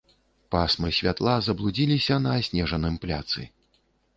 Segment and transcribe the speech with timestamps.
[0.55, 3.41] Пасмы святла заблудзіліся на аснежаным пляцы.